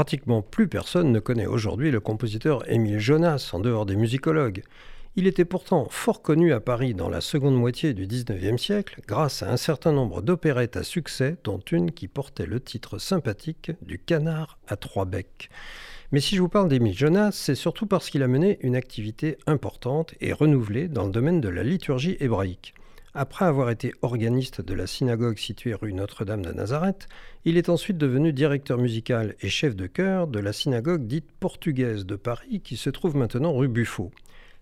Pratiquement 0.00 0.40
plus 0.40 0.66
personne 0.66 1.12
ne 1.12 1.20
connaît 1.20 1.44
aujourd'hui 1.44 1.90
le 1.90 2.00
compositeur 2.00 2.66
Émile 2.72 2.98
Jonas 2.98 3.50
en 3.52 3.60
dehors 3.60 3.84
des 3.84 3.96
musicologues. 3.96 4.62
Il 5.14 5.26
était 5.26 5.44
pourtant 5.44 5.88
fort 5.90 6.22
connu 6.22 6.54
à 6.54 6.60
Paris 6.60 6.94
dans 6.94 7.10
la 7.10 7.20
seconde 7.20 7.56
moitié 7.56 7.92
du 7.92 8.06
XIXe 8.06 8.56
siècle 8.56 9.02
grâce 9.06 9.42
à 9.42 9.52
un 9.52 9.58
certain 9.58 9.92
nombre 9.92 10.22
d'opérettes 10.22 10.78
à 10.78 10.84
succès, 10.84 11.36
dont 11.44 11.60
une 11.70 11.90
qui 11.90 12.08
portait 12.08 12.46
le 12.46 12.60
titre 12.60 12.96
sympathique 12.96 13.72
du 13.82 13.98
canard 13.98 14.58
à 14.68 14.76
trois 14.76 15.04
becs. 15.04 15.50
Mais 16.12 16.20
si 16.20 16.34
je 16.34 16.40
vous 16.40 16.48
parle 16.48 16.70
d'Émile 16.70 16.96
Jonas, 16.96 17.32
c'est 17.32 17.54
surtout 17.54 17.84
parce 17.84 18.08
qu'il 18.08 18.22
a 18.22 18.26
mené 18.26 18.58
une 18.62 18.76
activité 18.76 19.36
importante 19.46 20.14
et 20.22 20.32
renouvelée 20.32 20.88
dans 20.88 21.04
le 21.04 21.12
domaine 21.12 21.42
de 21.42 21.50
la 21.50 21.62
liturgie 21.62 22.16
hébraïque. 22.20 22.72
Après 23.12 23.44
avoir 23.44 23.70
été 23.70 23.92
organiste 24.02 24.60
de 24.60 24.72
la 24.72 24.86
synagogue 24.86 25.36
située 25.36 25.74
rue 25.74 25.92
Notre-Dame 25.92 26.44
de 26.44 26.52
Nazareth, 26.52 27.08
il 27.44 27.56
est 27.56 27.68
ensuite 27.68 27.98
devenu 27.98 28.32
directeur 28.32 28.78
musical 28.78 29.34
et 29.40 29.48
chef 29.48 29.74
de 29.74 29.88
chœur 29.88 30.28
de 30.28 30.38
la 30.38 30.52
synagogue 30.52 31.08
dite 31.08 31.32
portugaise 31.40 32.06
de 32.06 32.14
Paris 32.14 32.60
qui 32.60 32.76
se 32.76 32.88
trouve 32.88 33.16
maintenant 33.16 33.52
rue 33.52 33.66
Buffo. 33.66 34.12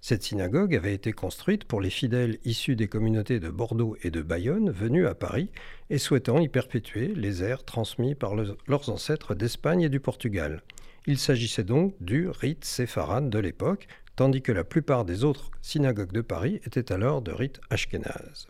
Cette 0.00 0.22
synagogue 0.22 0.76
avait 0.76 0.94
été 0.94 1.12
construite 1.12 1.64
pour 1.64 1.80
les 1.80 1.90
fidèles 1.90 2.38
issus 2.44 2.76
des 2.76 2.86
communautés 2.86 3.40
de 3.40 3.50
Bordeaux 3.50 3.96
et 4.04 4.12
de 4.12 4.22
Bayonne 4.22 4.70
venus 4.70 5.08
à 5.08 5.16
Paris 5.16 5.50
et 5.90 5.98
souhaitant 5.98 6.38
y 6.38 6.48
perpétuer 6.48 7.14
les 7.16 7.42
airs 7.42 7.64
transmis 7.64 8.14
par 8.14 8.36
leurs 8.36 8.90
ancêtres 8.90 9.34
d'Espagne 9.34 9.82
et 9.82 9.88
du 9.88 9.98
Portugal. 9.98 10.62
Il 11.08 11.18
s'agissait 11.18 11.64
donc 11.64 11.94
du 12.00 12.28
rite 12.28 12.64
séfarade 12.64 13.28
de 13.28 13.38
l'époque, 13.40 13.88
tandis 14.16 14.42
que 14.42 14.52
la 14.52 14.64
plupart 14.64 15.04
des 15.04 15.24
autres 15.24 15.50
synagogues 15.62 16.12
de 16.12 16.22
Paris 16.22 16.60
étaient 16.64 16.92
alors 16.92 17.22
de 17.22 17.32
rite 17.32 17.60
ashkénaze. 17.70 18.48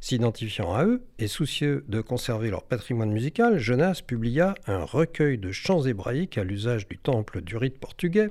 S'identifiant 0.00 0.74
à 0.74 0.84
eux 0.84 1.02
et 1.18 1.28
soucieux 1.28 1.84
de 1.88 2.00
conserver 2.00 2.50
leur 2.50 2.62
patrimoine 2.62 3.12
musical, 3.12 3.58
Jonas 3.58 4.00
publia 4.06 4.54
un 4.66 4.84
recueil 4.84 5.36
de 5.36 5.52
chants 5.52 5.82
hébraïques 5.82 6.38
à 6.38 6.44
l'usage 6.44 6.88
du 6.88 6.96
temple 6.96 7.42
du 7.42 7.56
rite 7.56 7.78
portugais. 7.78 8.28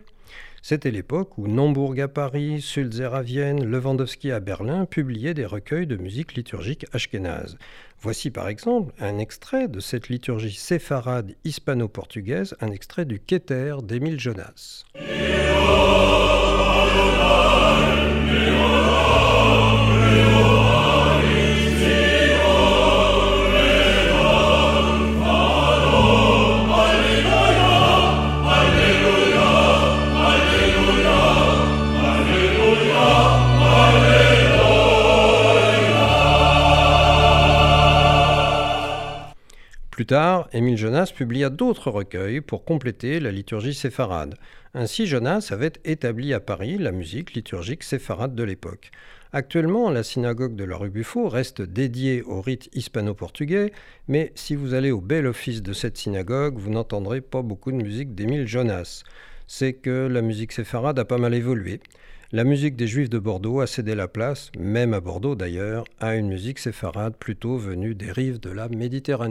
C'était 0.61 0.91
l'époque 0.91 1.37
où 1.37 1.47
Nombourg 1.47 1.95
à 1.99 2.07
Paris, 2.07 2.62
Sulzer 2.62 3.13
à 3.13 3.21
Vienne, 3.21 3.63
Lewandowski 3.63 4.32
à 4.32 4.39
Berlin 4.39 4.85
publiaient 4.85 5.34
des 5.34 5.45
recueils 5.45 5.87
de 5.87 5.95
musique 5.95 6.34
liturgique 6.34 6.85
ashkénaze. 6.91 7.57
Voici 8.01 8.29
par 8.29 8.49
exemple 8.49 8.93
un 8.99 9.17
extrait 9.20 9.67
de 9.67 9.79
cette 9.79 10.09
liturgie 10.09 10.55
séfarade 10.55 11.35
hispano-portugaise, 11.45 12.55
un 12.61 12.71
extrait 12.71 13.05
du 13.05 13.20
Keter 13.20 13.76
d'Émile 13.84 14.20
Jonas. 14.20 14.85
Plus 39.99 40.05
tard, 40.05 40.47
Émile 40.53 40.77
Jonas 40.77 41.11
publia 41.13 41.49
d'autres 41.49 41.91
recueils 41.91 42.39
pour 42.39 42.63
compléter 42.63 43.19
la 43.19 43.33
liturgie 43.33 43.73
séfarade. 43.73 44.35
Ainsi, 44.73 45.05
Jonas 45.05 45.49
avait 45.51 45.73
établi 45.83 46.33
à 46.33 46.39
Paris 46.39 46.77
la 46.77 46.93
musique 46.93 47.33
liturgique 47.33 47.83
séfarade 47.83 48.33
de 48.33 48.43
l'époque. 48.43 48.91
Actuellement, 49.33 49.89
la 49.89 50.03
synagogue 50.03 50.55
de 50.55 50.63
la 50.63 50.77
rue 50.77 50.89
Buffo 50.89 51.27
reste 51.27 51.61
dédiée 51.61 52.21
au 52.21 52.39
rite 52.39 52.70
hispano-portugais, 52.73 53.73
mais 54.07 54.31
si 54.35 54.55
vous 54.55 54.73
allez 54.73 54.91
au 54.91 55.01
bel 55.01 55.27
office 55.27 55.61
de 55.61 55.73
cette 55.73 55.97
synagogue, 55.97 56.57
vous 56.57 56.71
n'entendrez 56.71 57.20
pas 57.20 57.41
beaucoup 57.41 57.73
de 57.73 57.83
musique 57.83 58.15
d'Émile 58.15 58.47
Jonas. 58.47 59.03
C'est 59.47 59.73
que 59.73 60.07
la 60.07 60.21
musique 60.21 60.53
séfarade 60.53 60.97
a 60.97 61.03
pas 61.03 61.17
mal 61.17 61.33
évolué. 61.33 61.81
La 62.31 62.43
musique 62.43 62.75
des 62.75 62.85
Juifs 62.85 63.09
de 63.09 63.17
Bordeaux 63.17 63.59
a 63.59 63.65
cédé 63.65 63.95
la 63.95 64.07
place, 64.07 64.51
même 64.55 64.94
à 64.94 65.00
Bordeaux 65.01 65.33
d'ailleurs, 65.33 65.83
à 65.99 66.15
une 66.15 66.27
musique 66.27 66.59
séfarade 66.59 67.15
plutôt 67.17 67.57
venue 67.57 67.95
des 67.95 68.11
rives 68.11 68.39
de 68.39 68.51
la 68.51 68.69
Méditerranée. 68.69 69.27